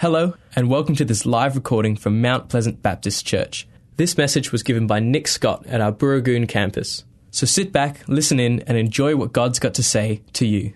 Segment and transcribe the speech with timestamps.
[0.00, 3.68] Hello, and welcome to this live recording from Mount Pleasant Baptist Church.
[3.98, 7.04] This message was given by Nick Scott at our Booragoon campus.
[7.30, 10.72] So sit back, listen in, and enjoy what God's got to say to you.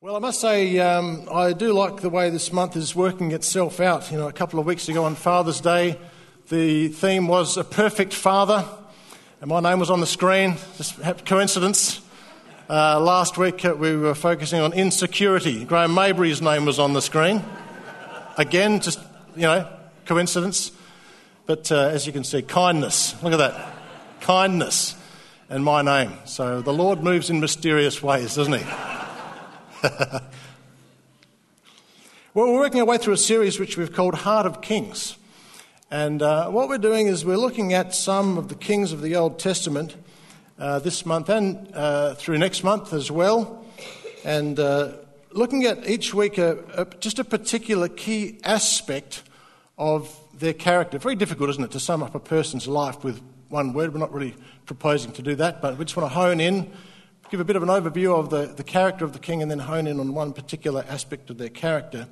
[0.00, 3.78] Well, I must say, um, I do like the way this month is working itself
[3.78, 4.10] out.
[4.10, 5.96] You know, a couple of weeks ago on Father's Day,
[6.48, 8.64] the theme was A Perfect Father,
[9.40, 10.56] and my name was on the screen.
[10.76, 12.00] Just coincidence.
[12.68, 15.64] Uh, last week uh, we were focusing on insecurity.
[15.64, 17.44] Graham Mabry's name was on the screen.
[18.40, 18.98] Again, just,
[19.36, 19.68] you know,
[20.06, 20.72] coincidence.
[21.44, 23.22] But uh, as you can see, kindness.
[23.22, 23.74] Look at that.
[24.22, 24.96] Kindness
[25.50, 26.14] and my name.
[26.24, 28.64] So the Lord moves in mysterious ways, doesn't he?
[29.82, 30.22] well,
[32.32, 35.18] we're working our way through a series which we've called Heart of Kings.
[35.90, 39.16] And uh, what we're doing is we're looking at some of the kings of the
[39.16, 39.96] Old Testament
[40.58, 43.66] uh, this month and uh, through next month as well.
[44.24, 44.92] And uh,
[45.32, 49.22] looking at each week a, a, just a particular key aspect
[49.78, 50.98] of their character.
[50.98, 53.92] Very difficult, isn't it, to sum up a person's life with one word.
[53.92, 54.34] We're not really
[54.66, 56.70] proposing to do that, but we just want to hone in,
[57.30, 59.60] give a bit of an overview of the, the character of the king, and then
[59.60, 62.08] hone in on one particular aspect of their character.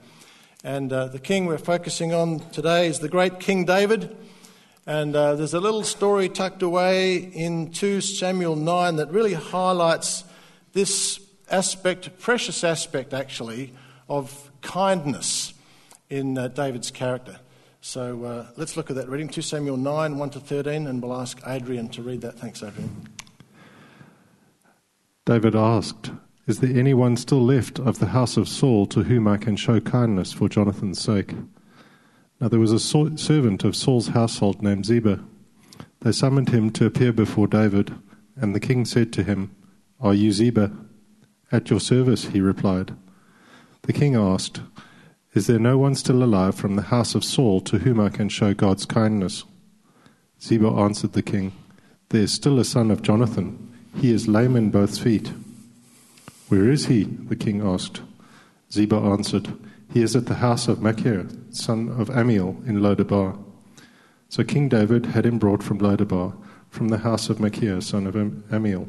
[0.64, 4.16] And uh, the king we're focusing on today is the great King David.
[4.86, 10.24] And uh, there's a little story tucked away in 2 Samuel 9 that really highlights
[10.72, 13.72] this aspect, precious aspect actually,
[14.08, 15.54] of kindness
[16.10, 17.38] in uh, David's character.
[17.80, 21.18] So uh, let's look at that reading 2 Samuel 9 1 to 13, and we'll
[21.18, 22.38] ask Adrian to read that.
[22.38, 23.08] Thanks, Adrian.
[25.26, 26.10] David asked,
[26.46, 29.78] Is there anyone still left of the house of Saul to whom I can show
[29.80, 31.34] kindness for Jonathan's sake?
[32.40, 35.22] Now there was a servant of Saul's household named Ziba.
[36.00, 37.94] They summoned him to appear before David,
[38.36, 39.54] and the king said to him,
[40.00, 40.72] Are you Ziba?
[41.50, 42.94] At your service, he replied.
[43.82, 44.60] The king asked,
[45.32, 48.28] Is there no one still alive from the house of Saul to whom I can
[48.28, 49.44] show God's kindness?
[50.42, 51.52] Ziba answered the king,
[52.10, 53.72] There is still a son of Jonathan.
[53.96, 55.32] He is lame in both feet.
[56.48, 57.04] Where is he?
[57.04, 58.02] the king asked.
[58.70, 59.48] Ziba answered,
[59.92, 63.42] He is at the house of Machir, son of Ammiel, in Lodabar.
[64.28, 66.36] So King David had him brought from Lodabar,
[66.68, 68.88] from the house of Machir, son of Ammiel.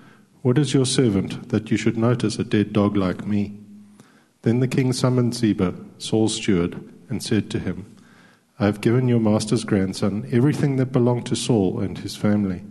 [0.41, 3.57] what is your servant that you should notice a dead dog like me?
[4.41, 7.95] Then the king summoned Ziba, Saul's steward, and said to him,
[8.57, 12.63] I have given your master's grandson everything that belonged to Saul and his family.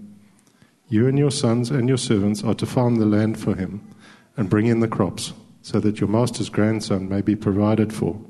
[0.89, 3.89] You and your sons and your servants are to farm the land for him
[4.37, 5.33] and bring in the crops,
[5.63, 8.21] so that your master's grandson may be provided for.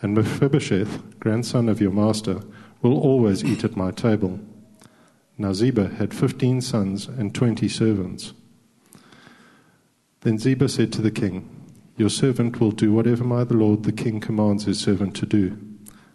[0.00, 2.40] And Mephibosheth, grandson of your master,
[2.80, 4.40] will always eat at my table.
[5.36, 8.32] Now Ziba had fifteen sons and twenty servants.
[10.26, 11.48] Then Ziba said to the king,
[11.96, 15.56] Your servant will do whatever my lord the king commands his servant to do.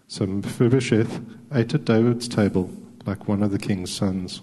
[0.09, 1.21] So Mephibosheth
[1.53, 2.69] ate at David's table
[3.05, 4.41] like one of the king's sons.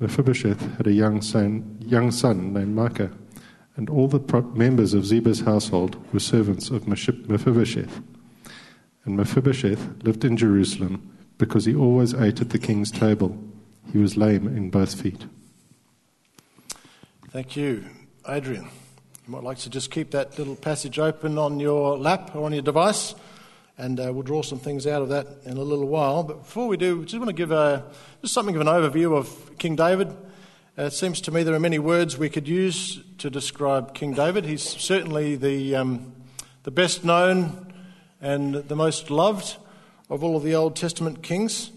[0.00, 3.12] Mephibosheth had a young son, young son named Micah,
[3.76, 8.02] and all the members of Ziba's household were servants of Mephibosheth.
[9.04, 13.38] And Mephibosheth lived in Jerusalem because he always ate at the king's table.
[13.92, 15.26] He was lame in both feet.
[17.30, 17.84] Thank you.
[18.28, 18.64] Adrian.
[18.64, 22.52] You might like to just keep that little passage open on your lap or on
[22.52, 23.14] your device,
[23.78, 26.22] and uh, we'll draw some things out of that in a little while.
[26.22, 27.84] But before we do, we just want to give a,
[28.20, 30.08] just something of an overview of King David.
[30.78, 34.12] Uh, it seems to me there are many words we could use to describe King
[34.12, 34.44] David.
[34.44, 36.12] He's certainly the, um,
[36.64, 37.72] the best known
[38.20, 39.56] and the most loved
[40.10, 41.70] of all of the Old Testament kings.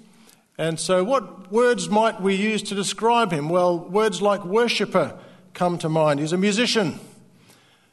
[0.57, 3.47] And so, what words might we use to describe him?
[3.47, 5.17] Well, words like worshipper
[5.53, 6.19] come to mind.
[6.19, 6.99] He's a musician,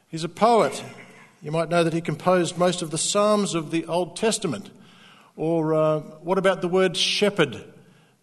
[0.08, 0.82] he's a poet.
[1.40, 4.70] You might know that he composed most of the Psalms of the Old Testament.
[5.36, 7.62] Or uh, what about the word shepherd?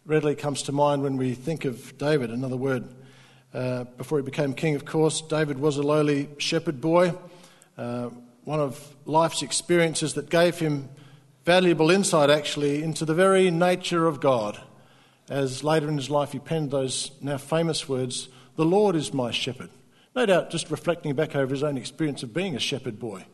[0.05, 2.83] Readily comes to mind when we think of David, another word.
[3.53, 7.13] Uh, before he became king, of course, David was a lowly shepherd boy.
[7.77, 8.09] Uh,
[8.43, 10.89] one of life's experiences that gave him
[11.45, 14.59] valuable insight, actually, into the very nature of God.
[15.29, 19.31] As later in his life he penned those now famous words the Lord is my
[19.31, 19.69] shepherd.
[20.15, 23.25] No doubt just reflecting back over his own experience of being a shepherd boy.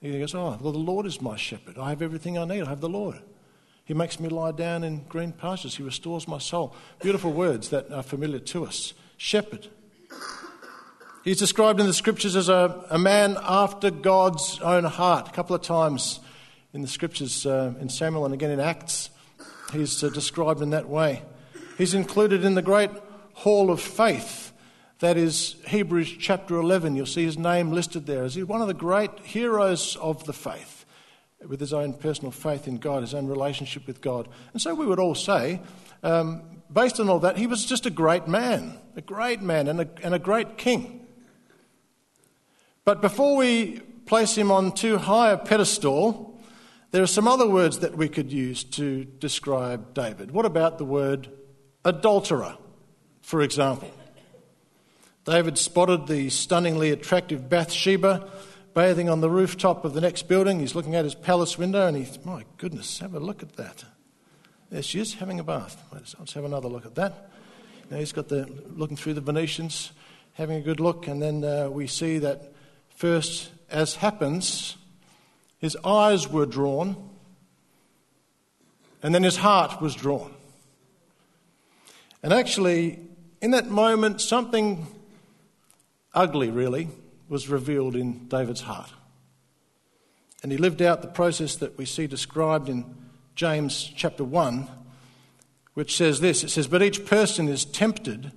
[0.00, 1.76] He goes, Oh, well, the Lord is my shepherd.
[1.76, 2.62] I have everything I need.
[2.62, 3.20] I have the Lord.
[3.84, 5.76] He makes me lie down in green pastures.
[5.76, 6.74] He restores my soul.
[7.02, 8.94] Beautiful words that are familiar to us.
[9.16, 9.66] Shepherd.
[11.24, 15.28] He's described in the scriptures as a, a man after God's own heart.
[15.28, 16.20] A couple of times
[16.72, 19.10] in the scriptures, uh, in Samuel and again in Acts,
[19.72, 21.22] he's uh, described in that way.
[21.76, 22.90] He's included in the great
[23.34, 24.49] hall of faith.
[25.00, 26.94] That is Hebrews chapter 11.
[26.94, 30.84] You'll see his name listed there as one of the great heroes of the faith
[31.48, 34.28] with his own personal faith in God, his own relationship with God.
[34.52, 35.62] And so we would all say,
[36.02, 39.80] um, based on all that, he was just a great man, a great man, and
[39.80, 41.06] a, and a great king.
[42.84, 46.38] But before we place him on too high a pedestal,
[46.90, 50.30] there are some other words that we could use to describe David.
[50.30, 51.30] What about the word
[51.86, 52.58] adulterer,
[53.22, 53.90] for example?
[55.24, 58.30] David spotted the stunningly attractive Bathsheba
[58.74, 60.60] bathing on the rooftop of the next building.
[60.60, 63.84] He's looking out his palace window and he's, my goodness, have a look at that.
[64.70, 65.82] There she is, having a bath.
[65.92, 67.30] Let's have another look at that.
[67.90, 69.90] Now he's got the looking through the Venetians,
[70.34, 72.52] having a good look, and then uh, we see that
[72.88, 74.76] first, as happens,
[75.58, 77.10] his eyes were drawn,
[79.02, 80.32] and then his heart was drawn.
[82.22, 83.00] And actually,
[83.42, 84.86] in that moment, something
[86.14, 86.88] ugly, really,
[87.28, 88.90] was revealed in David's heart.
[90.42, 92.84] And he lived out the process that we see described in
[93.34, 94.68] James chapter 1,
[95.74, 98.32] which says this it says, But each person is tempted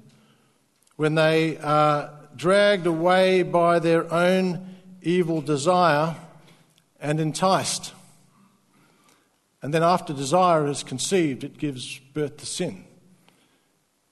[0.95, 6.15] when they are dragged away by their own evil desire
[6.99, 7.93] and enticed.
[9.61, 12.83] And then, after desire is conceived, it gives birth to sin.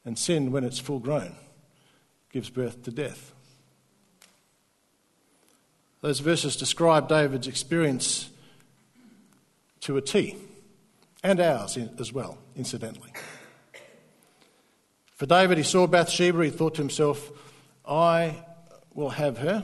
[0.06, 1.36] And sin, when it's full grown,
[2.32, 3.31] gives birth to death.
[6.02, 8.32] Those verses describe David's experience
[9.82, 10.36] to a T,
[11.24, 13.12] and ours as well, incidentally.
[15.14, 17.32] For David, he saw Bathsheba, he thought to himself,
[17.86, 18.36] I
[18.96, 19.64] will have her.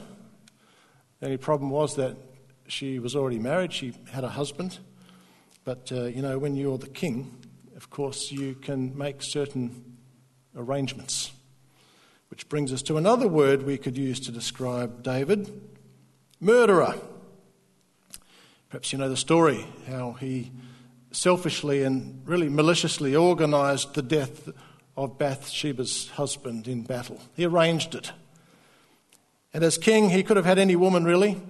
[1.19, 2.16] The only problem was that
[2.68, 4.78] she was already married, she had a husband.
[5.63, 7.36] But, uh, you know, when you're the king,
[7.75, 9.98] of course, you can make certain
[10.56, 11.31] arrangements.
[12.30, 15.51] Which brings us to another word we could use to describe David
[16.39, 16.95] murderer.
[18.69, 20.51] Perhaps you know the story how he
[21.12, 24.50] selfishly and really maliciously organised the death
[24.95, 27.19] of Bathsheba's husband in battle.
[27.36, 28.12] He arranged it.
[29.54, 31.42] And as king, he could have had any woman really,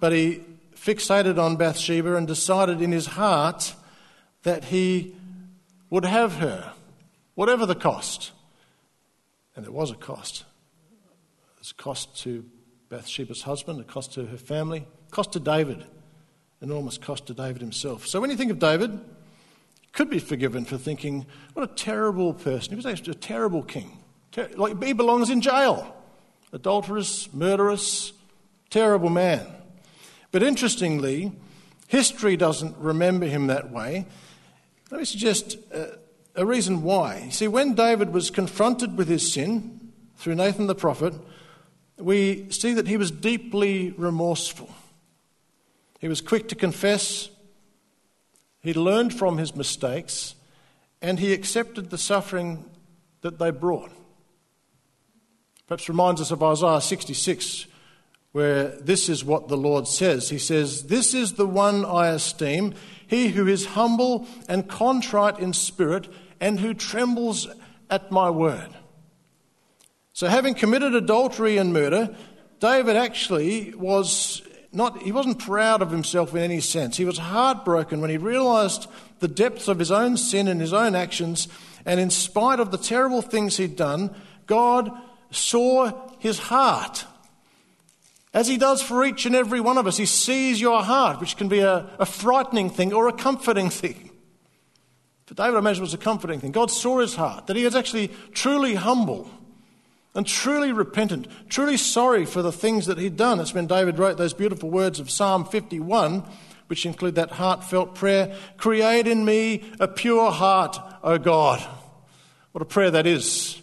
[0.00, 0.42] but he
[0.74, 3.74] fixated on Bathsheba and decided in his heart
[4.42, 5.14] that he
[5.90, 6.72] would have her,
[7.34, 8.32] whatever the cost.
[9.54, 10.44] And there was a cost.
[11.56, 12.44] There's a cost to
[12.92, 15.82] Bathsheba's husband, a cost to her family, cost to David,
[16.60, 18.06] enormous cost to David himself.
[18.06, 19.00] So when you think of David,
[19.92, 21.24] could be forgiven for thinking,
[21.54, 22.68] what a terrible person.
[22.68, 23.96] He was actually a terrible king.
[24.56, 25.96] Like he belongs in jail.
[26.52, 28.12] Adulterous, murderous,
[28.68, 29.46] terrible man.
[30.30, 31.32] But interestingly,
[31.88, 34.04] history doesn't remember him that way.
[34.90, 35.96] Let me suggest a,
[36.34, 37.22] a reason why.
[37.24, 41.14] You see, when David was confronted with his sin through Nathan the prophet,
[42.02, 44.70] we see that he was deeply remorseful.
[46.00, 47.30] He was quick to confess,
[48.60, 50.34] he learned from his mistakes,
[51.00, 52.64] and he accepted the suffering
[53.22, 53.90] that they brought.
[55.66, 57.66] Perhaps reminds us of Isaiah 66,
[58.32, 60.28] where this is what the Lord says.
[60.28, 62.74] He says, This is the one I esteem,
[63.06, 66.08] he who is humble and contrite in spirit,
[66.40, 67.48] and who trembles
[67.90, 68.70] at my word.
[70.14, 72.14] So, having committed adultery and murder,
[72.60, 74.42] David actually was
[74.72, 76.96] not, he wasn't proud of himself in any sense.
[76.96, 78.88] He was heartbroken when he realized
[79.20, 81.48] the depths of his own sin and his own actions.
[81.84, 84.14] And in spite of the terrible things he'd done,
[84.46, 84.90] God
[85.30, 87.04] saw his heart.
[88.34, 91.36] As he does for each and every one of us, he sees your heart, which
[91.36, 94.10] can be a, a frightening thing or a comforting thing.
[95.26, 96.52] For David, I imagine, it was a comforting thing.
[96.52, 99.30] God saw his heart, that he was actually truly humble
[100.14, 103.40] and truly repentant, truly sorry for the things that he'd done.
[103.40, 106.24] It's when David wrote those beautiful words of Psalm 51,
[106.66, 111.60] which include that heartfelt prayer Create in me a pure heart, O God.
[112.52, 113.60] What a prayer that is.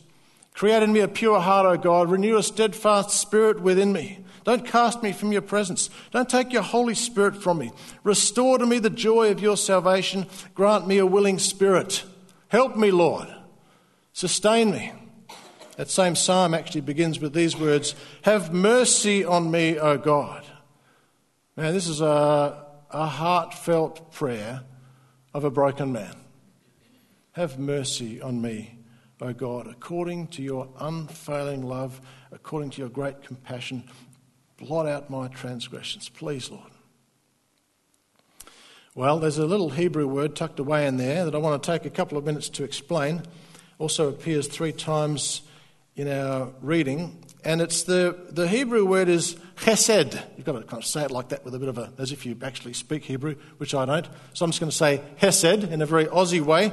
[0.54, 2.10] Create in me a pure heart, O God.
[2.10, 4.20] Renew a steadfast spirit within me.
[4.44, 5.92] Don't cast me from your presence.
[6.12, 7.72] Don't take your Holy Spirit from me.
[8.04, 10.26] Restore to me the joy of your salvation.
[10.56, 12.04] Grant me a willing spirit.
[12.48, 13.28] Help me, Lord.
[14.12, 14.92] Sustain me.
[15.80, 20.46] That same psalm actually begins with these words Have mercy on me, O God.
[21.56, 24.64] Now, this is a, a heartfelt prayer
[25.34, 26.18] of a broken man.
[27.32, 28.78] Have mercy on me,
[29.22, 32.02] O God, according to your unfailing love,
[32.34, 33.86] according to your great compassion.
[34.58, 36.72] Blot out my transgressions, please, Lord.
[38.96, 41.86] Well, there's a little Hebrew word tucked away in there that I want to take
[41.86, 43.24] a couple of minutes to explain.
[43.78, 45.44] Also appears three times
[46.00, 50.18] in our reading, and it's the, the Hebrew word is chesed.
[50.38, 52.14] You've got to kind of say it like that with a bit of a, as
[52.14, 54.08] if you actually speak Hebrew, which I don't.
[54.34, 56.72] So I'm just going to say hesed in a very Aussie way.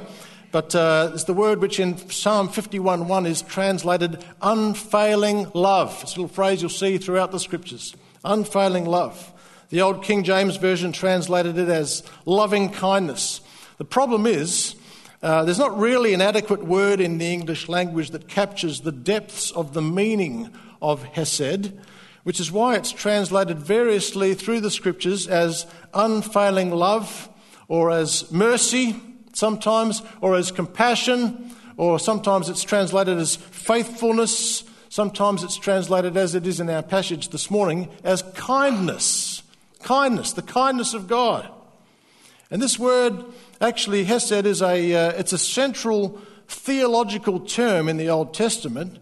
[0.53, 5.99] But uh, it's the word which in Psalm 51.1 is translated unfailing love.
[6.03, 7.93] It's a little phrase you'll see throughout the scriptures.
[8.23, 9.33] Unfailing love.
[9.71, 13.41] The old King James Version translated it as loving kindness.
[13.77, 14.75] The problem is,
[15.21, 19.51] uh, there's not really an adequate word in the English language that captures the depths
[19.51, 21.73] of the meaning of Hesed,
[22.23, 27.29] which is why it's translated variously through the scriptures as unfailing love,
[27.67, 28.95] or as mercy,
[29.33, 36.45] sometimes, or as compassion, or sometimes it's translated as faithfulness, sometimes it's translated as it
[36.45, 39.41] is in our passage this morning as kindness.
[39.83, 41.49] Kindness, the kindness of God.
[42.49, 43.25] And this word,
[43.59, 48.97] actually, Hesed, is a, uh, it's a central theological term in the Old Testament.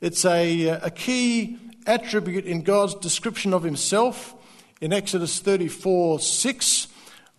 [0.00, 4.34] It's a, uh, a key attribute in God's description of himself
[4.80, 6.88] in Exodus 34 6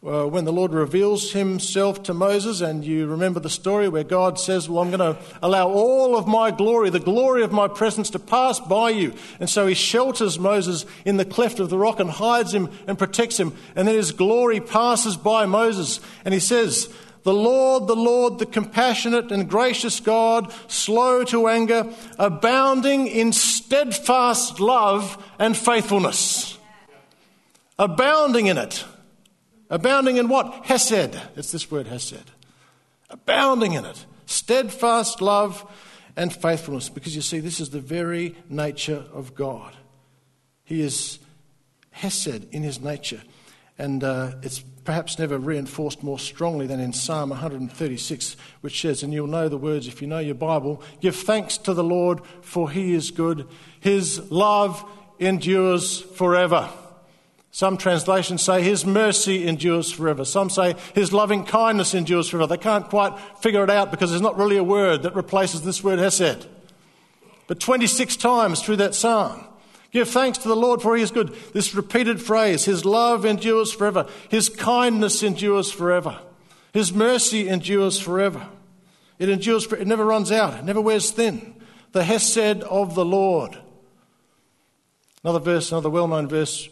[0.04, 4.40] uh, when the Lord reveals himself to Moses, and you remember the story where God
[4.40, 8.10] says, Well, I'm going to allow all of my glory, the glory of my presence,
[8.12, 9.14] to pass by you.
[9.40, 12.98] And so he shelters Moses in the cleft of the rock and hides him and
[12.98, 13.56] protects him.
[13.76, 16.00] And then his glory passes by Moses.
[16.26, 16.92] And he says,
[17.22, 24.60] the Lord, the Lord, the compassionate and gracious God, slow to anger, abounding in steadfast
[24.60, 26.58] love and faithfulness.
[27.78, 28.84] Abounding in it.
[29.72, 30.66] Abounding in what?
[30.66, 31.18] Hesed.
[31.38, 32.30] It's this word, Hesed.
[33.10, 34.06] Abounding in it.
[34.26, 35.66] Steadfast love
[36.18, 36.90] and faithfulness.
[36.90, 39.74] Because you see, this is the very nature of God.
[40.66, 41.20] He is
[41.92, 43.22] Hesed in his nature.
[43.78, 49.14] And uh, it's perhaps never reinforced more strongly than in Psalm 136, which says, and
[49.14, 52.70] you'll know the words if you know your Bible Give thanks to the Lord, for
[52.70, 53.48] he is good.
[53.80, 54.84] His love
[55.18, 56.70] endures forever.
[57.52, 60.24] Some translations say his mercy endures forever.
[60.24, 62.48] Some say his loving kindness endures forever.
[62.48, 65.84] They can't quite figure it out because there's not really a word that replaces this
[65.84, 66.48] word hesed.
[67.48, 69.44] But 26 times through that psalm,
[69.92, 71.36] give thanks to the Lord for he is good.
[71.52, 74.08] This repeated phrase, his love endures forever.
[74.30, 76.20] His kindness endures forever.
[76.72, 78.48] His mercy endures forever.
[79.20, 81.56] It endures, it never runs out, it never wears thin.
[81.92, 83.58] The hesed of the Lord.
[85.22, 86.70] Another verse, another well known verse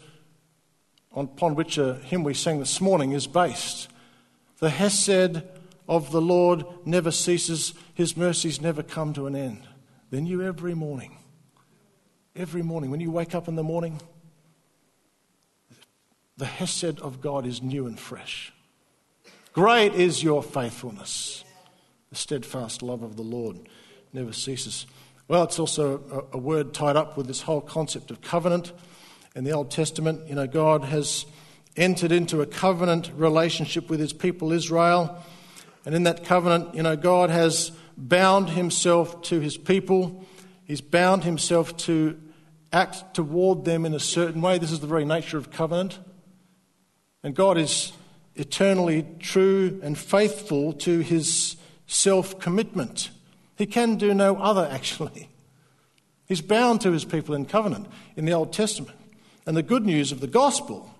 [1.14, 3.88] upon which a hymn we sang this morning is based.
[4.58, 5.42] The Hesed
[5.88, 9.66] of the Lord never ceases, his mercies never come to an end.
[10.10, 11.18] They're new every morning.
[12.36, 12.90] Every morning.
[12.90, 14.00] When you wake up in the morning,
[16.36, 18.52] the Hesed of God is new and fresh.
[19.52, 21.44] Great is your faithfulness.
[22.10, 23.58] The steadfast love of the Lord
[24.12, 24.86] never ceases.
[25.26, 28.72] Well, it's also a, a word tied up with this whole concept of covenant
[29.34, 31.24] in the Old Testament, you know, God has
[31.76, 35.18] entered into a covenant relationship with his people Israel.
[35.86, 40.24] And in that covenant, you know, God has bound himself to his people.
[40.64, 42.20] He's bound himself to
[42.72, 44.58] act toward them in a certain way.
[44.58, 45.98] This is the very nature of covenant.
[47.22, 47.92] And God is
[48.34, 51.56] eternally true and faithful to his
[51.86, 53.10] self commitment.
[53.56, 55.28] He can do no other, actually.
[56.26, 58.99] He's bound to his people in covenant in the Old Testament.
[59.46, 60.94] And the good news of the gospel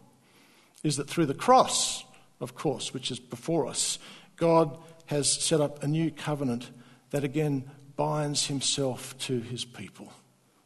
[0.83, 2.05] is that through the cross,
[2.41, 3.99] of course, which is before us,
[4.37, 6.71] God has set up a new covenant
[7.11, 10.13] that again binds himself to his people,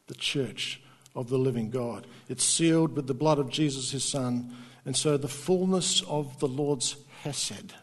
[0.06, 0.80] the church
[1.14, 2.06] of the living God.
[2.28, 4.54] It's sealed with the blood of Jesus, his Son.
[4.84, 7.74] And so the fullness of the Lord's Hesed,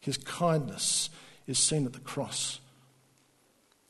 [0.00, 1.10] his kindness,
[1.46, 2.60] is seen at the cross.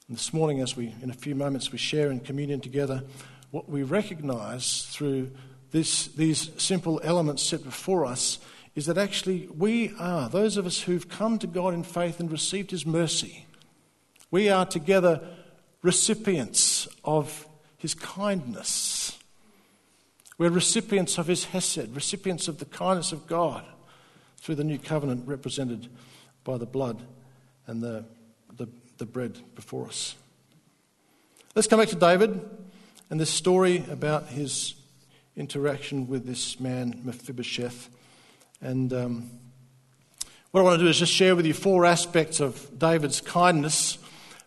[0.09, 3.03] And this morning, as we, in a few moments, we share in communion together,
[3.51, 5.31] what we recognize through
[5.71, 8.39] this, these simple elements set before us
[8.75, 12.31] is that actually we are, those of us who've come to God in faith and
[12.31, 13.47] received His mercy,
[14.31, 15.21] we are together
[15.83, 19.19] recipients of His kindness.
[20.39, 23.65] We're recipients of His Hesed, recipients of the kindness of God
[24.39, 25.89] through the new covenant represented
[26.45, 27.03] by the blood
[27.67, 28.05] and the,
[28.57, 30.15] the, the bread before us.
[31.55, 32.41] Let's come back to David.
[33.11, 34.75] And this story about his
[35.37, 37.89] interaction with this man, Mephibosheth.
[38.63, 39.31] And um,
[40.53, 43.99] What I want to do is just share with you four aspects of David's kindness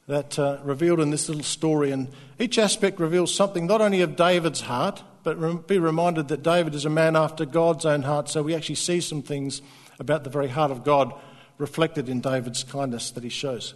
[0.08, 1.92] that uh, revealed in this little story.
[1.92, 6.76] And each aspect reveals something not only of David's heart, but be reminded that David
[6.76, 8.28] is a man after God's own heart.
[8.28, 9.62] So we actually see some things
[9.98, 11.14] about the very heart of God
[11.58, 13.74] reflected in David's kindness that he shows.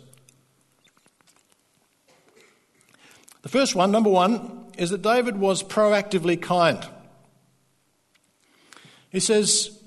[3.47, 6.85] The first one, number one, is that David was proactively kind.
[9.09, 9.79] He says,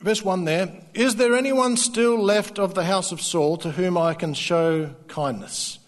[0.00, 3.98] verse 1 there, Is there anyone still left of the house of Saul to whom
[3.98, 5.78] I can show kindness?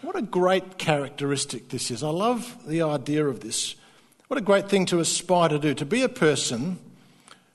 [0.00, 2.02] What a great characteristic this is.
[2.02, 3.76] I love the idea of this.
[4.26, 6.80] What a great thing to aspire to do, to be a person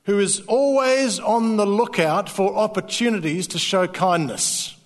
[0.06, 4.77] who is always on the lookout for opportunities to show kindness.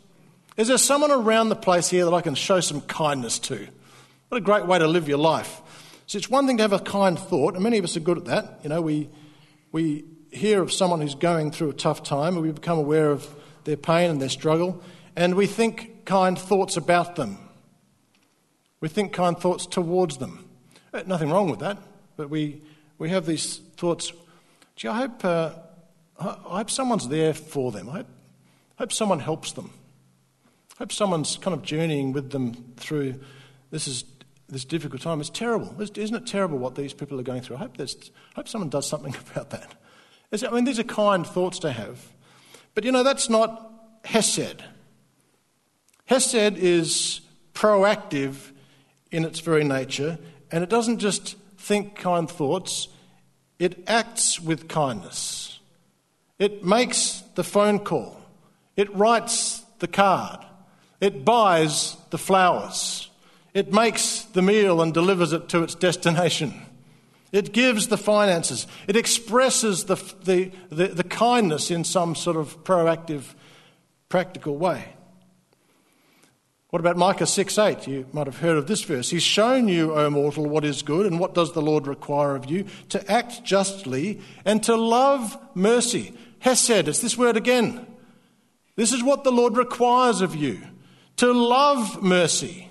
[0.57, 3.67] Is there someone around the place here that I can show some kindness to?
[4.27, 5.61] What a great way to live your life.
[6.07, 8.17] So it's one thing to have a kind thought, and many of us are good
[8.17, 8.59] at that.
[8.63, 9.09] You know, we,
[9.71, 13.27] we hear of someone who's going through a tough time, and we become aware of
[13.63, 14.83] their pain and their struggle,
[15.15, 17.37] and we think kind thoughts about them.
[18.81, 20.49] We think kind thoughts towards them.
[20.93, 21.77] Uh, nothing wrong with that,
[22.17, 22.61] but we,
[22.97, 24.11] we have these thoughts.
[24.75, 25.51] Gee, I hope, uh,
[26.19, 27.87] I hope someone's there for them.
[27.87, 28.07] I hope,
[28.79, 29.71] I hope someone helps them.
[30.81, 33.19] Hope someone's kind of journeying with them through
[33.69, 34.03] this is
[34.49, 35.19] this difficult time.
[35.19, 35.79] It's terrible.
[35.79, 37.57] Isn't it terrible what these people are going through?
[37.57, 37.85] I hope, I
[38.35, 39.75] hope someone does something about that.
[40.33, 42.03] I mean, these are kind thoughts to have.
[42.73, 43.71] But you know, that's not
[44.05, 44.63] Hesed.
[46.05, 47.21] Hesed is
[47.53, 48.49] proactive
[49.11, 50.17] in its very nature,
[50.49, 52.87] and it doesn't just think kind thoughts,
[53.59, 55.59] it acts with kindness.
[56.39, 58.19] It makes the phone call,
[58.75, 60.39] it writes the card,
[61.01, 63.09] it buys the flowers,
[63.53, 66.53] it makes the meal and delivers it to its destination.
[67.31, 68.67] It gives the finances.
[68.87, 73.23] It expresses the, the, the, the, kindness in some sort of proactive,
[74.09, 74.93] practical way.
[76.71, 77.87] What about Micah 6 8?
[77.87, 79.09] You might have heard of this verse.
[79.09, 82.49] He's shown you, O mortal, what is good, and what does the Lord require of
[82.49, 82.65] you?
[82.89, 86.13] To act justly and to love mercy.
[86.39, 87.85] Hesed, it's this word again.
[88.75, 90.61] This is what the Lord requires of you
[91.21, 92.67] to love mercy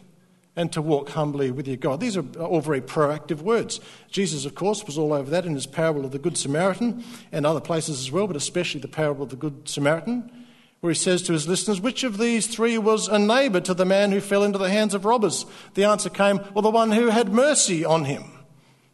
[0.57, 2.01] and to walk humbly with your God.
[2.01, 3.79] These are all very proactive words.
[4.11, 7.47] Jesus, of course, was all over that in his parable of the Good Samaritan and
[7.47, 10.33] other places as well, but especially the parable of the Good Samaritan
[10.81, 13.85] where he says to his listeners, Which of these three was a neighbour to the
[13.85, 15.47] man who fell into the hands of robbers?
[15.75, 18.33] The answer came, Well, the one who had mercy on him.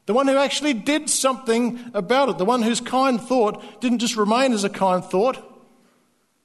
[0.05, 2.37] The one who actually did something about it.
[2.37, 5.43] The one whose kind thought didn't just remain as a kind thought,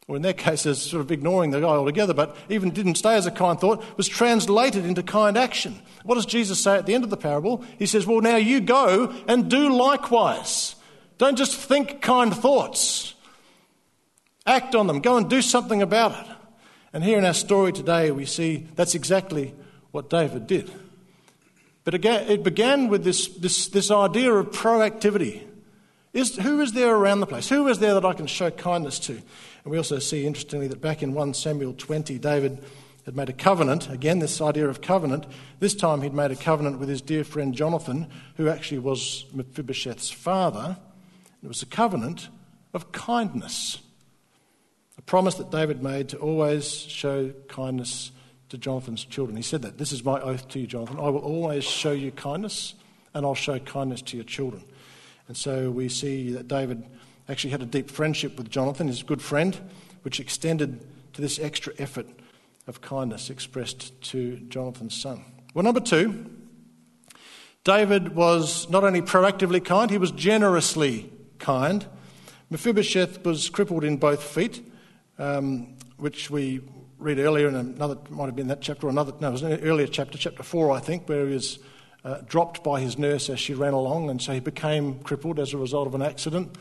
[0.07, 3.15] or in their case, as sort of ignoring the guy altogether, but even didn't stay
[3.15, 5.79] as a kind thought, was translated into kind action.
[6.03, 7.63] What does Jesus say at the end of the parable?
[7.77, 10.75] He says, Well, now you go and do likewise.
[11.17, 13.13] Don't just think kind thoughts.
[14.45, 15.01] Act on them.
[15.01, 16.31] Go and do something about it.
[16.93, 19.53] And here in our story today, we see that's exactly
[19.91, 20.71] what David did.
[21.83, 25.43] But again, it began with this, this, this idea of proactivity.
[26.13, 27.49] Is, who is there around the place?
[27.49, 29.21] Who is there that I can show kindness to?
[29.63, 32.63] And we also see, interestingly, that back in 1 Samuel 20, David
[33.05, 33.89] had made a covenant.
[33.89, 35.25] Again, this idea of covenant.
[35.59, 40.09] This time he'd made a covenant with his dear friend Jonathan, who actually was Mephibosheth's
[40.11, 40.77] father.
[41.43, 42.29] It was a covenant
[42.73, 43.79] of kindness.
[44.97, 48.11] A promise that David made to always show kindness
[48.49, 49.35] to Jonathan's children.
[49.35, 49.77] He said that.
[49.77, 50.97] This is my oath to you, Jonathan.
[50.99, 52.75] I will always show you kindness,
[53.13, 54.63] and I'll show kindness to your children.
[55.27, 56.83] And so we see that David
[57.31, 59.57] actually had a deep friendship with Jonathan, his good friend,
[60.03, 62.07] which extended to this extra effort
[62.67, 65.23] of kindness expressed to Jonathan's son.
[65.53, 66.29] Well, number two,
[67.63, 71.85] David was not only proactively kind, he was generously kind.
[72.49, 74.61] Mephibosheth was crippled in both feet
[75.21, 76.61] um, which we
[76.97, 79.59] read earlier in another, might have been that chapter or another, no, it was an
[79.61, 81.59] earlier chapter, chapter 4, I think, where he was
[82.03, 85.53] uh, dropped by his nurse as she ran along, and so he became crippled as
[85.53, 86.55] a result of an accident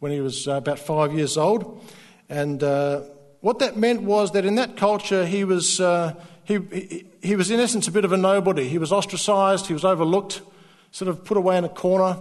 [0.00, 1.84] when he was uh, about five years old.
[2.28, 3.02] And uh,
[3.40, 7.60] what that meant was that in that culture, he was, uh, he, he, was in
[7.60, 8.68] essence a bit of a nobody.
[8.68, 10.42] He was ostracized, he was overlooked,
[10.90, 12.16] sort of put away in a corner,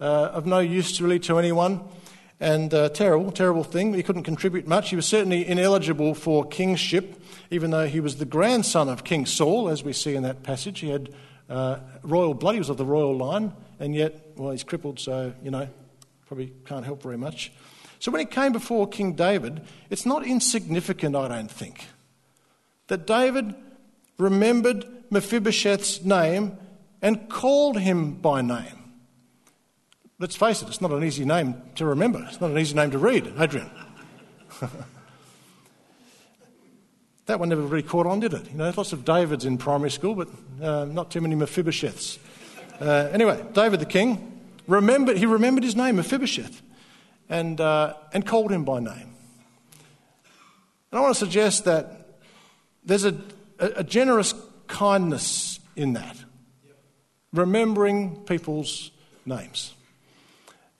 [0.00, 1.80] of no use really to anyone
[2.40, 3.94] and uh, terrible, terrible thing.
[3.94, 4.90] He couldn't contribute much.
[4.90, 7.20] He was certainly ineligible for kingship,
[7.50, 10.80] even though he was the grandson of King Saul, as we see in that passage.
[10.80, 11.10] He had
[11.48, 15.32] uh, royal blood, he was of the royal line, and yet, well, he's crippled, so,
[15.42, 15.68] you know,
[16.26, 17.52] probably can't help very much.
[17.98, 21.86] So when he came before King David, it's not insignificant, I don't think,
[22.88, 23.54] that David
[24.18, 26.58] remembered Mephibosheth's name
[27.00, 28.84] and called him by name
[30.18, 32.24] let's face it, it's not an easy name to remember.
[32.28, 33.70] It's not an easy name to read, Adrian.
[37.26, 38.50] that one never really caught on, did it?
[38.50, 40.28] You know, lots of Davids in primary school, but
[40.62, 42.18] uh, not too many Mephibosheths.
[42.80, 44.33] Uh, anyway, David the king,
[44.66, 46.62] remembered, he remembered his name, Mephibosheth,
[47.28, 49.14] and, uh, and called him by name.
[50.90, 52.20] And I want to suggest that
[52.84, 53.16] there's a,
[53.58, 54.34] a, generous
[54.66, 56.16] kindness in that,
[57.32, 58.90] remembering people's
[59.26, 59.74] names.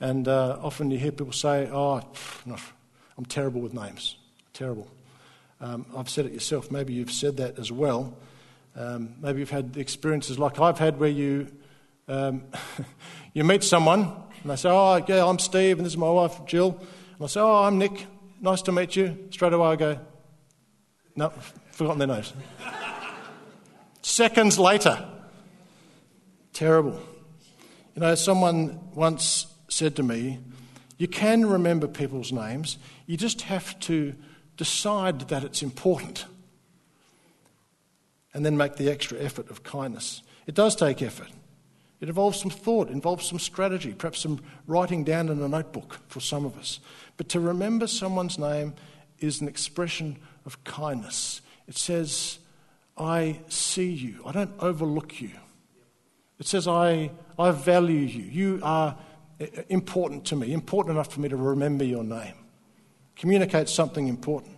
[0.01, 2.03] And uh, often you hear people say, Oh,
[3.16, 4.16] I'm terrible with names.
[4.53, 4.88] Terrible.
[5.61, 6.70] Um, I've said it yourself.
[6.70, 8.16] Maybe you've said that as well.
[8.77, 11.49] Um, maybe you've had experiences like I've had where you,
[12.09, 12.42] um,
[13.35, 14.01] you meet someone
[14.42, 16.79] and they say, Oh, yeah, I'm Steve and this is my wife, Jill.
[17.16, 18.07] And I say, Oh, I'm Nick.
[18.40, 19.29] Nice to meet you.
[19.31, 19.99] Straight away I go,
[21.16, 21.31] No,
[21.73, 22.33] forgotten their names.
[24.03, 25.07] Seconds later.
[26.53, 27.01] Terrible.
[27.94, 30.38] You know, someone once said to me,
[30.97, 34.14] You can remember people's names, you just have to
[34.57, 36.27] decide that it's important
[38.33, 40.23] and then make the extra effort of kindness.
[40.47, 41.29] It does take effort.
[42.00, 46.20] It involves some thought, involves some strategy, perhaps some writing down in a notebook for
[46.20, 46.80] some of us.
[47.16, 48.74] But to remember someone's name
[49.20, 51.40] is an expression of kindness.
[51.66, 52.38] It says,
[52.98, 55.30] I see you, I don't overlook you.
[56.38, 58.22] It says, I, I value you.
[58.24, 58.96] You are
[59.68, 62.35] important to me, important enough for me to remember your name.
[63.16, 64.57] Communicates something important.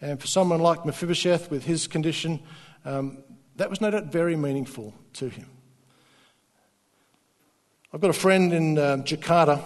[0.00, 2.40] And for someone like Mephibosheth with his condition,
[2.84, 3.18] um,
[3.56, 5.46] that was no doubt very meaningful to him.
[7.90, 9.64] I've got a friend in uh, Jakarta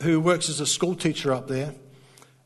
[0.00, 1.74] who works as a school teacher up there.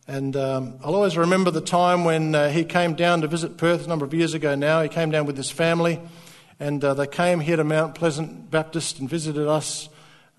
[0.08, 3.84] And um, I'll always remember the time when uh, he came down to visit Perth
[3.84, 4.82] a number of years ago now.
[4.82, 6.00] He came down with his family,
[6.58, 9.88] and uh, they came here to Mount Pleasant Baptist and visited us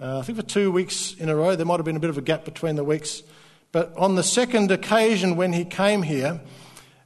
[0.01, 1.55] uh, I think for two weeks in a row.
[1.55, 3.23] There might have been a bit of a gap between the weeks.
[3.71, 6.41] But on the second occasion when he came here,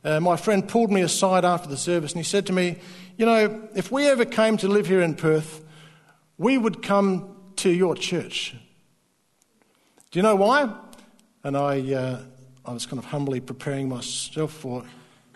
[0.03, 2.77] uh, my friend pulled me aside after the service and he said to me,
[3.17, 5.61] You know, if we ever came to live here in Perth,
[6.37, 8.55] we would come to your church.
[10.11, 10.73] Do you know why?
[11.43, 12.21] And I, uh,
[12.65, 14.83] I was kind of humbly preparing myself for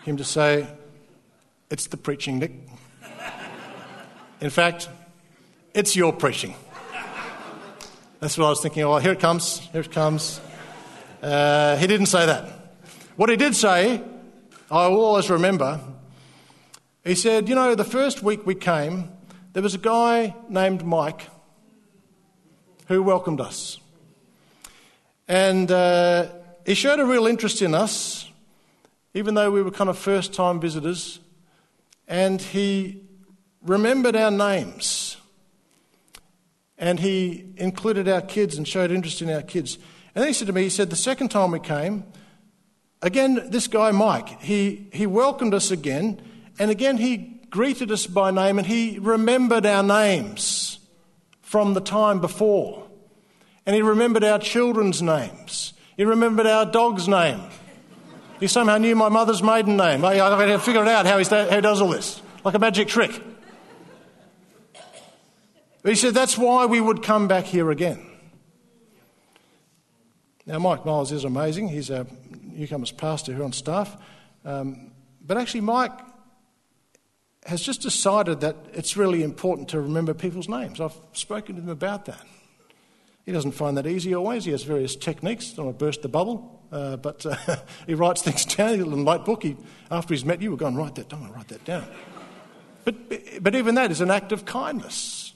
[0.04, 0.66] him to say,
[1.70, 2.52] It's the preaching, Nick.
[4.40, 4.88] In fact,
[5.74, 6.54] it's your preaching.
[8.20, 8.82] That's what I was thinking.
[8.82, 9.58] Oh, here it comes.
[9.72, 10.40] Here it comes.
[11.22, 12.48] Uh, he didn't say that.
[13.16, 14.02] What he did say,
[14.70, 15.80] I always remember,
[17.04, 19.10] he said, You know, the first week we came,
[19.52, 21.28] there was a guy named Mike
[22.86, 23.80] who welcomed us.
[25.26, 26.28] And uh,
[26.64, 28.28] he showed a real interest in us,
[29.12, 31.18] even though we were kind of first time visitors.
[32.06, 33.02] And he
[33.62, 35.16] remembered our names
[36.78, 39.76] and he included our kids and showed interest in our kids.
[40.14, 42.04] And then he said to me, he said, the second time we came,
[43.02, 46.22] again, this guy, Mike, he, he welcomed us again,
[46.58, 50.78] and again he greeted us by name, and he remembered our names
[51.42, 52.86] from the time before.
[53.66, 55.74] And he remembered our children's names.
[55.96, 57.40] He remembered our dog's name.
[58.38, 60.04] He somehow knew my mother's maiden name.
[60.04, 63.20] I, I, I figured out how, how he does all this, like a magic trick.
[65.82, 68.06] But he said that's why we would come back here again.
[70.46, 71.68] Now, Mike Miles is amazing.
[71.68, 72.06] He's a
[72.42, 73.96] newcomers pastor here on staff.
[74.44, 74.90] Um,
[75.24, 75.92] but actually, Mike
[77.46, 80.80] has just decided that it's really important to remember people's names.
[80.80, 82.24] I've spoken to him about that.
[83.24, 84.44] He doesn't find that easy always.
[84.44, 85.52] He has various techniques.
[85.52, 88.74] Don't want to burst the bubble, uh, but uh, he writes things down.
[88.74, 89.42] in a notebook.
[89.42, 89.56] He,
[89.90, 91.86] after he's met you, we're going, write that down, write that down.
[92.84, 95.32] But, but even that is an act of kindness.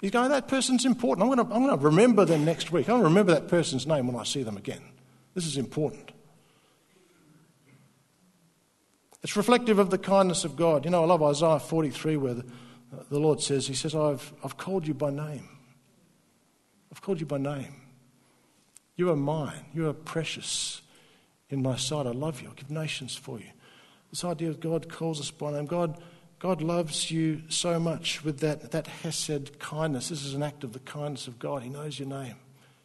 [0.00, 1.22] He's going, that person's important.
[1.22, 2.88] I'm going, to, I'm going to remember them next week.
[2.88, 4.82] I'm going to remember that person's name when I see them again.
[5.34, 6.12] This is important.
[9.22, 10.84] It's reflective of the kindness of God.
[10.84, 12.44] You know, I love Isaiah 43 where the,
[13.10, 15.48] the Lord says, He says, I've, I've called you by name.
[16.92, 17.74] I've called you by name.
[18.96, 19.66] You are mine.
[19.74, 20.82] You are precious
[21.50, 22.06] in my sight.
[22.06, 22.48] I love you.
[22.48, 23.50] I'll give nations for you.
[24.10, 25.66] This idea of God calls us by name.
[25.66, 26.00] God
[26.38, 30.08] God loves you so much with that, that hesed kindness.
[30.08, 31.62] This is an act of the kindness of God.
[31.62, 32.36] He knows your name,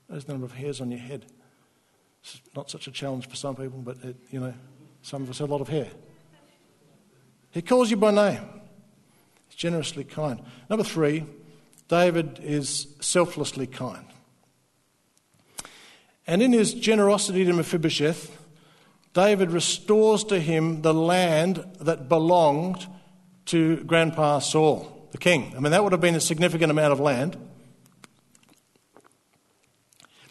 [0.07, 1.25] he knows the number of hairs on your head.
[2.23, 4.53] It's not such a challenge for some people, but it, you know,
[5.01, 5.87] some of us have a lot of hair.
[7.53, 8.41] He calls you by name.
[9.47, 10.41] He's generously kind.
[10.69, 11.25] Number three,
[11.87, 14.05] David is selflessly kind.
[16.25, 18.39] And in his generosity to Mephibosheth,
[19.13, 22.87] David restores to him the land that belonged
[23.45, 25.53] to Grandpa Saul, the king.
[25.55, 27.37] I mean, that would have been a significant amount of land.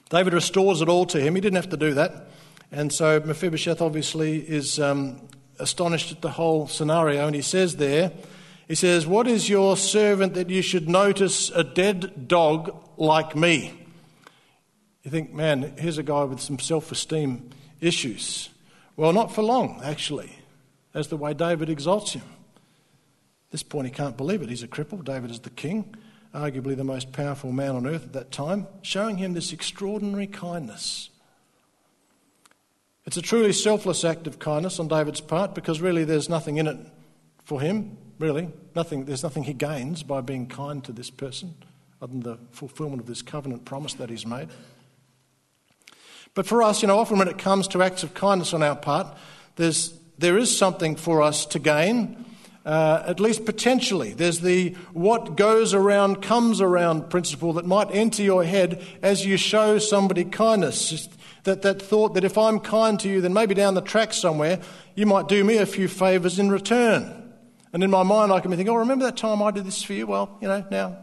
[0.08, 1.37] David restores it all to him.
[1.37, 2.30] He didn't have to do that.
[2.72, 8.12] And so Mephibosheth obviously is um, astonished at the whole scenario, and he says there,
[8.68, 13.74] he says, What is your servant that you should notice a dead dog like me?
[15.02, 18.48] You think, man, here's a guy with some self esteem issues.
[18.96, 20.32] Well, not for long, actually.
[20.92, 22.22] That's the way David exalts him.
[22.22, 24.48] At this point, he can't believe it.
[24.48, 25.04] He's a cripple.
[25.04, 25.94] David is the king,
[26.34, 31.10] arguably the most powerful man on earth at that time, showing him this extraordinary kindness.
[33.04, 36.66] It's a truly selfless act of kindness on David's part because really there's nothing in
[36.66, 36.76] it
[37.44, 38.48] for him, really.
[38.76, 41.54] Nothing, there's nothing he gains by being kind to this person
[42.00, 44.48] other than the fulfillment of this covenant promise that he's made.
[46.34, 48.76] But for us, you know, often when it comes to acts of kindness on our
[48.76, 49.06] part,
[49.56, 52.24] there's, there is something for us to gain,
[52.64, 54.14] uh, at least potentially.
[54.14, 59.36] There's the what goes around comes around principle that might enter your head as you
[59.36, 60.88] show somebody kindness.
[60.88, 61.10] Just
[61.44, 64.61] that, that thought that if I'm kind to you, then maybe down the track somewhere,
[64.94, 67.33] you might do me a few favours in return.
[67.72, 69.83] And in my mind, I can be thinking, oh, remember that time I did this
[69.83, 70.07] for you?
[70.07, 70.98] Well, you know, now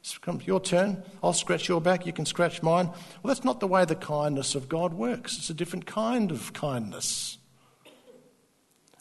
[0.00, 1.02] it's your turn.
[1.22, 2.88] I'll scratch your back, you can scratch mine.
[2.88, 5.38] Well, that's not the way the kindness of God works.
[5.38, 7.38] It's a different kind of kindness.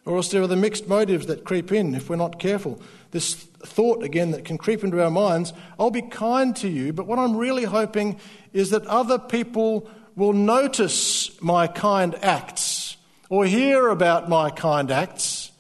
[0.05, 2.81] Or else there are the mixed motives that creep in if we're not careful.
[3.11, 7.05] This thought, again, that can creep into our minds I'll be kind to you, but
[7.05, 8.19] what I'm really hoping
[8.53, 12.97] is that other people will notice my kind acts
[13.29, 15.51] or hear about my kind acts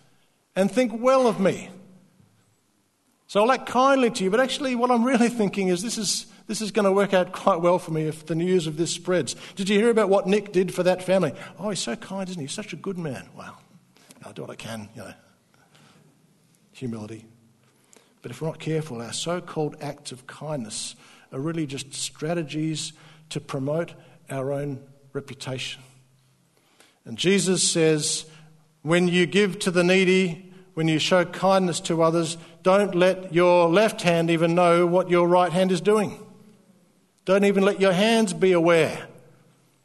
[0.55, 1.69] and think well of me.
[3.27, 6.27] So I'll act kindly to you, but actually, what I'm really thinking is this is,
[6.45, 8.91] this is going to work out quite well for me if the news of this
[8.91, 9.35] spreads.
[9.55, 11.33] Did you hear about what Nick did for that family?
[11.57, 12.45] Oh, he's so kind, isn't he?
[12.45, 13.27] He's such a good man.
[13.35, 13.57] Well,
[14.23, 15.13] I'll do what I can, you know.
[16.73, 17.25] Humility.
[18.21, 20.95] But if we're not careful, our so called acts of kindness
[21.31, 22.93] are really just strategies
[23.29, 23.93] to promote
[24.33, 25.81] our own reputation.
[27.05, 28.25] And Jesus says,
[28.81, 33.69] when you give to the needy, when you show kindness to others, don't let your
[33.69, 36.19] left hand even know what your right hand is doing.
[37.25, 39.07] Don't even let your hands be aware.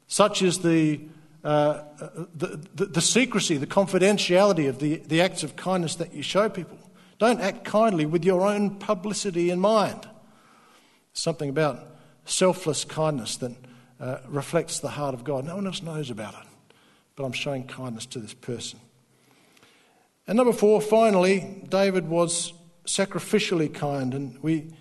[0.07, 1.01] Such is the,
[1.45, 1.83] uh,
[2.35, 6.49] the, the, the, secrecy, the confidentiality of the, the acts of kindness that you show
[6.49, 6.79] people.
[7.19, 10.09] Don't act kindly with your own publicity in mind.
[11.13, 11.85] Something about
[12.25, 13.53] selfless kindness that
[14.01, 15.45] uh, reflects the heart of God.
[15.45, 16.75] No one else knows about it,
[17.17, 18.81] but I'm showing kindness to this person.
[20.27, 22.53] And number four, finally, David was
[22.85, 24.15] sacrificially kind.
[24.15, 24.73] And we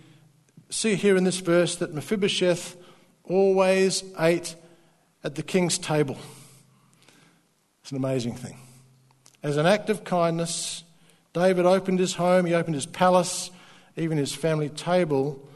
[0.69, 2.75] see here in this verse that Mephibosheth
[3.23, 4.55] always ate
[5.23, 6.17] at the king's table.
[7.81, 8.57] It's an amazing thing.
[9.43, 10.83] As an act of kindness,
[11.33, 13.51] David opened his home, he opened his palace,
[13.95, 15.47] even his family table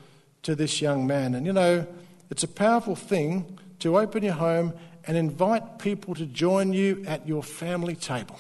[0.44, 1.36] to this young man.
[1.36, 1.86] And you know,
[2.32, 4.74] it's a powerful thing to open your home
[5.06, 8.40] and invite people to join you at your family table.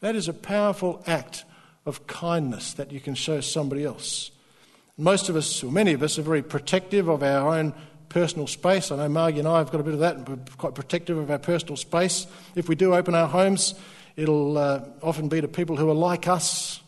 [0.00, 1.44] That is a powerful act
[1.84, 4.30] of kindness that you can show somebody else.
[4.96, 7.74] Most of us, or many of us, are very protective of our own
[8.08, 8.90] personal space.
[8.90, 11.16] I know Margie and I have got a bit of that, and we're quite protective
[11.16, 12.26] of our personal space.
[12.54, 13.74] If we do open our homes,
[14.16, 16.80] it'll uh, often be to people who are like us.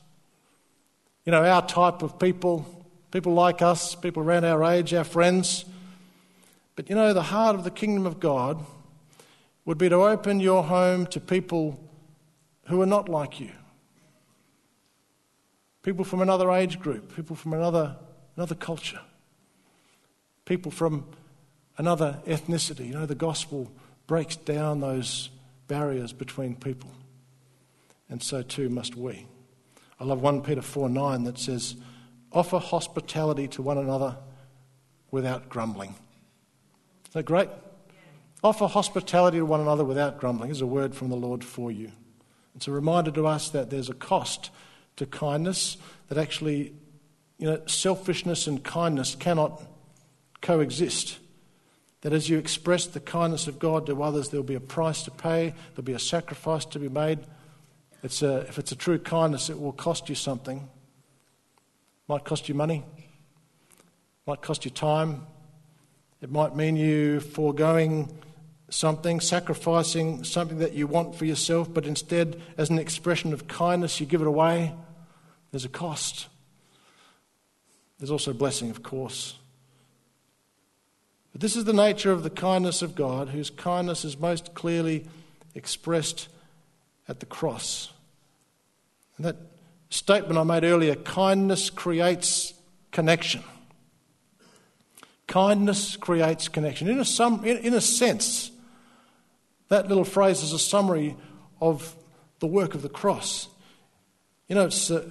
[1.25, 2.66] You know, our type of people,
[3.12, 5.64] people like us, people around our age, our friends.
[6.75, 8.64] But you know, the heart of the kingdom of God
[9.64, 11.79] would be to open your home to people
[12.66, 13.53] who are not like you.
[15.83, 17.96] People from another age group, people from another,
[18.37, 19.01] another culture,
[20.44, 21.07] people from
[21.77, 22.87] another ethnicity.
[22.87, 23.70] You know, the gospel
[24.07, 25.29] breaks down those
[25.68, 26.90] barriers between people.
[28.09, 29.27] And so too must we.
[29.98, 31.77] I love 1 Peter 4 9 that says,
[32.33, 34.16] Offer hospitality to one another
[35.11, 35.95] without grumbling.
[37.07, 37.49] Is that great?
[38.42, 41.92] Offer hospitality to one another without grumbling is a word from the Lord for you.
[42.57, 44.51] It's a reminder to us that there's a cost
[44.97, 45.77] to kindness,
[46.09, 46.75] that actually,
[47.38, 49.62] you know, selfishness and kindness cannot
[50.40, 51.18] coexist.
[52.01, 55.11] That as you express the kindness of God to others, there'll be a price to
[55.11, 57.21] pay, there'll be a sacrifice to be made.
[58.03, 60.68] It's a, if it's a true kindness, it will cost you something.
[62.12, 62.85] Might cost you money,
[64.27, 65.22] might cost you time,
[66.20, 68.14] it might mean you foregoing
[68.68, 73.98] something, sacrificing something that you want for yourself, but instead, as an expression of kindness,
[73.98, 74.75] you give it away.
[75.53, 76.27] There's a cost.
[77.98, 79.37] There's also a blessing, of course.
[81.33, 85.07] But this is the nature of the kindness of God, whose kindness is most clearly
[85.55, 86.29] expressed
[87.09, 87.90] at the cross.
[89.16, 89.37] And that
[89.92, 92.55] statement I made earlier kindness creates
[92.92, 93.42] connection.
[95.26, 96.88] Kindness creates connection.
[96.88, 98.50] In a, some, in, in a sense,
[99.68, 101.16] That little phrase is a summary
[101.59, 101.96] of
[102.40, 103.48] the work of the cross.
[104.46, 105.09] You know, it's uh,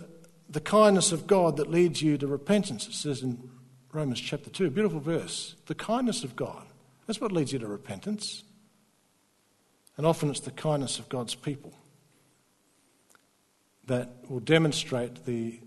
[0.49, 2.87] the kindness of God that leads you to repentance.
[2.87, 3.49] It says in
[3.91, 5.55] Romans chapter 2, beautiful verse.
[5.65, 6.63] The kindness of God.
[7.07, 8.43] That's what leads you to repentance.
[9.97, 11.73] And often it's the kindness of God's people
[13.91, 15.59] that will demonstrate the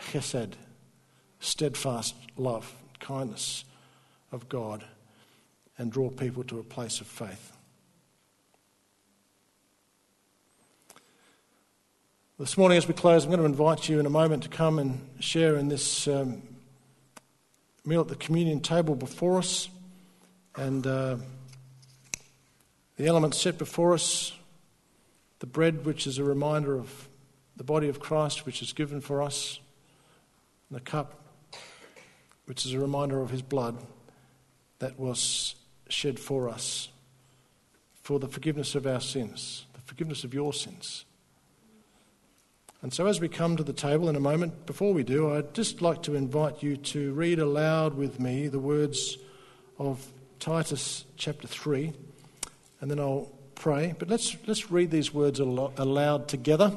[0.00, 0.54] chesed,
[1.38, 3.64] steadfast love, kindness
[4.32, 4.84] of God,
[5.78, 7.52] and draw people to a place of faith.
[12.36, 14.80] This morning, as we close, I'm going to invite you in a moment to come
[14.80, 16.42] and share in this um,
[17.84, 19.68] meal at the communion table before us.
[20.56, 21.18] And uh,
[22.96, 24.32] the elements set before us
[25.38, 27.08] the bread, which is a reminder of
[27.56, 29.60] the body of Christ, which is given for us,
[30.68, 31.20] and the cup,
[32.46, 33.76] which is a reminder of his blood
[34.78, 35.54] that was
[35.88, 36.88] shed for us
[38.02, 41.04] for the forgiveness of our sins, the forgiveness of your sins.
[42.82, 45.54] And so, as we come to the table in a moment, before we do, I'd
[45.54, 49.16] just like to invite you to read aloud with me the words
[49.78, 50.06] of
[50.38, 51.92] Titus chapter 3,
[52.80, 53.94] and then I'll pray.
[53.98, 56.76] But let's, let's read these words aloud together.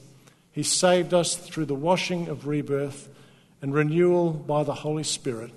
[0.51, 3.09] He saved us through the washing of rebirth
[3.61, 5.51] and renewal by the Holy Spirit,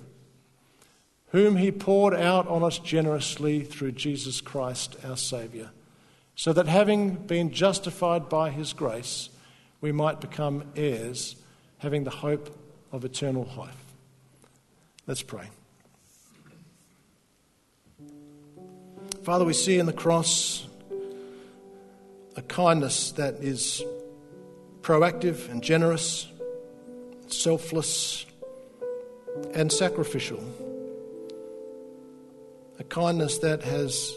[1.29, 5.71] whom He poured out on us generously through Jesus Christ our Saviour,
[6.35, 9.29] so that having been justified by His grace,
[9.81, 11.35] we might become heirs,
[11.79, 12.57] having the hope
[12.91, 13.75] of eternal life.
[15.07, 15.49] Let's pray.
[19.23, 20.67] Father, we see in the cross
[22.35, 23.83] a kindness that is
[24.85, 26.27] proactive and generous,
[27.25, 28.27] selfless,
[29.55, 30.39] and sacrificial.
[32.77, 34.13] A kindness that has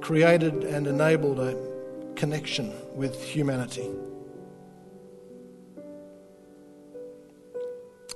[0.00, 1.54] created and enabled a
[2.16, 3.90] connection with humanity.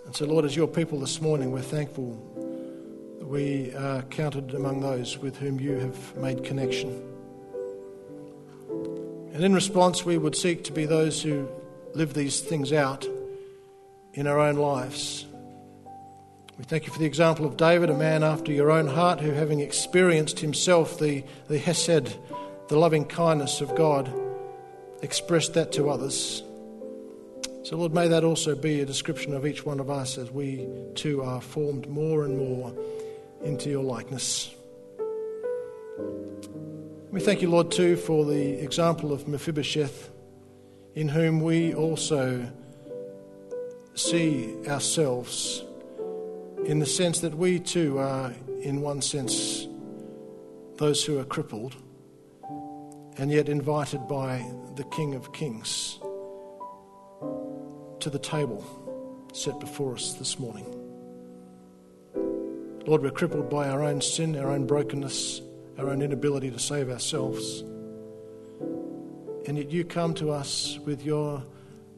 [0.06, 2.16] And so, Lord, as your people this morning, we're thankful
[3.18, 6.88] that we are counted among those with whom you have made connection.
[9.34, 11.46] And in response, we would seek to be those who
[11.94, 13.06] live these things out
[14.14, 15.26] in our own lives.
[16.58, 19.32] We thank you for the example of David, a man after your own heart, who,
[19.32, 22.16] having experienced himself the, the Hesed,
[22.68, 24.12] the loving kindness of God,
[25.02, 26.42] expressed that to others.
[27.64, 30.68] So, Lord, may that also be a description of each one of us as we
[30.94, 32.72] too are formed more and more
[33.42, 34.54] into your likeness.
[37.10, 40.10] We thank you, Lord, too, for the example of Mephibosheth,
[40.94, 42.50] in whom we also
[43.94, 45.64] see ourselves
[46.64, 49.66] in the sense that we too are, in one sense,
[50.76, 51.76] those who are crippled
[53.18, 54.44] and yet invited by
[54.76, 55.98] the King of Kings
[58.00, 58.64] to the table
[59.32, 60.66] set before us this morning.
[62.86, 65.40] Lord, we're crippled by our own sin, our own brokenness,
[65.78, 67.64] our own inability to save ourselves.
[69.46, 71.42] And yet you come to us with your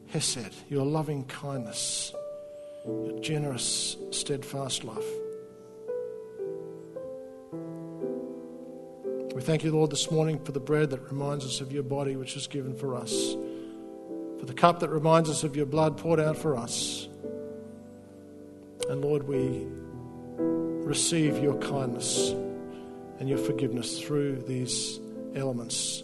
[0.07, 2.13] hesed, your loving kindness,
[2.85, 5.03] your generous, steadfast love.
[9.33, 12.15] We thank you, Lord, this morning for the bread that reminds us of your body,
[12.15, 13.35] which is given for us
[14.39, 17.07] for the cup that reminds us of your blood poured out for us.
[18.89, 19.67] And Lord, we
[20.85, 22.29] receive your kindness
[23.19, 24.99] and your forgiveness through these
[25.35, 26.03] elements